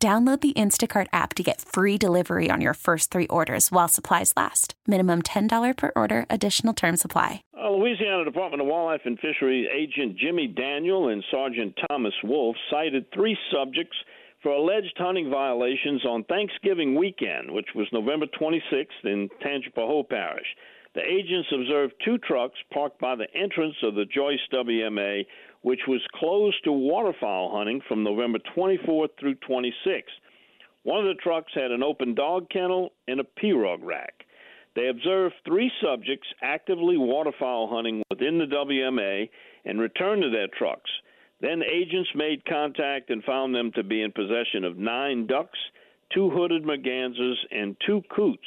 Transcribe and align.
Download 0.00 0.40
the 0.40 0.52
Instacart 0.52 1.08
app 1.12 1.34
to 1.34 1.42
get 1.42 1.60
free 1.60 1.98
delivery 1.98 2.52
on 2.52 2.60
your 2.60 2.74
first 2.74 3.10
three 3.10 3.26
orders 3.26 3.72
while 3.72 3.88
supplies 3.88 4.32
last. 4.36 4.74
Minimum 4.86 5.22
$10 5.22 5.76
per 5.76 5.90
order, 5.96 6.24
additional 6.30 6.72
term 6.72 6.96
supply. 6.96 7.42
Uh, 7.60 7.70
Louisiana 7.70 8.24
Department 8.24 8.62
of 8.62 8.68
Wildlife 8.68 9.00
and 9.06 9.18
Fisheries 9.18 9.66
agent 9.76 10.16
Jimmy 10.16 10.46
Daniel 10.46 11.08
and 11.08 11.24
Sergeant 11.32 11.76
Thomas 11.90 12.14
Wolf 12.22 12.54
cited 12.70 13.06
three 13.12 13.36
subjects 13.52 13.96
for 14.40 14.52
alleged 14.52 14.94
hunting 14.98 15.30
violations 15.30 16.06
on 16.06 16.22
Thanksgiving 16.24 16.94
weekend, 16.94 17.50
which 17.50 17.66
was 17.74 17.88
November 17.92 18.26
26th 18.40 19.02
in 19.02 19.28
Tangipahoa 19.44 20.08
Parish. 20.08 20.46
The 20.94 21.02
agents 21.02 21.48
observed 21.52 21.94
two 22.04 22.18
trucks 22.18 22.58
parked 22.72 23.00
by 23.00 23.14
the 23.14 23.32
entrance 23.34 23.76
of 23.82 23.94
the 23.94 24.06
Joyce 24.06 24.40
WMA 24.52 25.24
which 25.62 25.80
was 25.88 26.00
closed 26.14 26.62
to 26.64 26.72
waterfowl 26.72 27.56
hunting 27.56 27.80
from 27.88 28.04
November 28.04 28.38
24th 28.56 29.10
through 29.18 29.34
26th. 29.36 30.02
One 30.84 31.00
of 31.00 31.06
the 31.06 31.20
trucks 31.22 31.52
had 31.54 31.70
an 31.70 31.82
open 31.82 32.14
dog 32.14 32.48
kennel 32.50 32.92
and 33.08 33.20
a 33.20 33.24
pirogue 33.24 33.82
rack. 33.82 34.24
They 34.76 34.88
observed 34.88 35.34
three 35.44 35.70
subjects 35.82 36.28
actively 36.42 36.96
waterfowl 36.96 37.68
hunting 37.68 38.02
within 38.10 38.38
the 38.38 38.46
WMA 38.46 39.28
and 39.64 39.80
returned 39.80 40.22
to 40.22 40.30
their 40.30 40.46
trucks. 40.46 40.90
Then 41.40 41.62
agents 41.62 42.10
made 42.14 42.44
contact 42.44 43.10
and 43.10 43.22
found 43.24 43.54
them 43.54 43.72
to 43.74 43.82
be 43.82 44.02
in 44.02 44.12
possession 44.12 44.64
of 44.64 44.76
nine 44.76 45.26
ducks, 45.26 45.58
two 46.14 46.30
hooded 46.30 46.64
mergansers, 46.64 47.36
and 47.50 47.76
two 47.84 48.02
coots. 48.08 48.46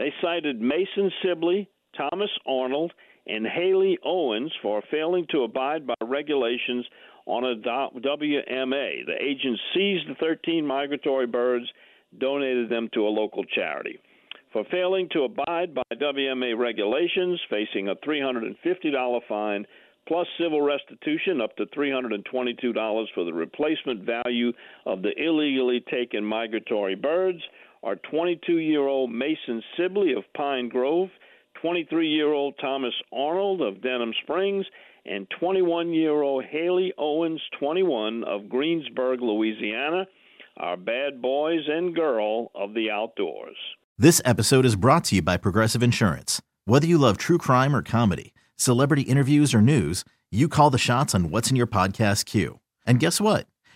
They 0.00 0.14
cited 0.22 0.62
Mason 0.62 1.12
Sibley, 1.22 1.68
Thomas 1.94 2.30
Arnold, 2.46 2.90
and 3.26 3.46
Haley 3.46 3.98
Owens 4.02 4.50
for 4.62 4.82
failing 4.90 5.26
to 5.28 5.42
abide 5.42 5.86
by 5.86 5.92
regulations 6.00 6.86
on 7.26 7.44
a 7.44 7.54
WMA. 7.56 9.04
The 9.04 9.22
agents 9.22 9.60
seized 9.74 10.08
the 10.08 10.14
13 10.18 10.66
migratory 10.66 11.26
birds, 11.26 11.66
donated 12.16 12.70
them 12.70 12.88
to 12.94 13.06
a 13.06 13.10
local 13.10 13.44
charity. 13.44 13.98
For 14.54 14.64
failing 14.70 15.10
to 15.12 15.24
abide 15.24 15.74
by 15.74 15.82
WMA 15.92 16.56
regulations, 16.56 17.38
facing 17.50 17.88
a 17.88 17.96
$350 17.96 19.20
fine 19.28 19.66
plus 20.08 20.26
civil 20.40 20.62
restitution 20.62 21.42
up 21.42 21.54
to 21.56 21.66
$322 21.66 23.04
for 23.14 23.24
the 23.24 23.34
replacement 23.34 24.06
value 24.06 24.50
of 24.86 25.02
the 25.02 25.12
illegally 25.22 25.84
taken 25.90 26.24
migratory 26.24 26.94
birds, 26.94 27.42
are 27.82 27.96
22 27.96 28.58
year 28.58 28.86
old 28.86 29.10
Mason 29.10 29.62
Sibley 29.76 30.12
of 30.12 30.24
Pine 30.34 30.68
Grove 30.68 31.10
23 31.60 32.08
year 32.08 32.32
old 32.32 32.54
Thomas 32.60 32.94
Arnold 33.12 33.60
of 33.60 33.82
Denham 33.82 34.12
Springs, 34.22 34.66
and 35.04 35.26
21 35.38 35.92
year 35.92 36.22
old 36.22 36.44
Haley 36.44 36.92
Owens, 36.98 37.40
21 37.58 38.24
of 38.24 38.48
Greensburg, 38.48 39.20
Louisiana, 39.20 40.06
are 40.56 40.76
bad 40.76 41.22
boys 41.22 41.60
and 41.68 41.94
girl 41.94 42.50
of 42.54 42.74
the 42.74 42.90
outdoors. 42.90 43.56
This 43.98 44.20
episode 44.24 44.64
is 44.64 44.76
brought 44.76 45.04
to 45.04 45.16
you 45.16 45.22
by 45.22 45.36
Progressive 45.36 45.82
Insurance. 45.82 46.40
Whether 46.64 46.86
you 46.86 46.98
love 46.98 47.16
true 47.16 47.38
crime 47.38 47.74
or 47.74 47.82
comedy, 47.82 48.32
celebrity 48.56 49.02
interviews 49.02 49.54
or 49.54 49.60
news, 49.60 50.04
you 50.30 50.48
call 50.48 50.70
the 50.70 50.78
shots 50.78 51.14
on 51.14 51.30
what's 51.30 51.50
in 51.50 51.56
your 51.56 51.66
podcast 51.66 52.24
queue. 52.26 52.60
And 52.86 53.00
guess 53.00 53.20
what? 53.20 53.46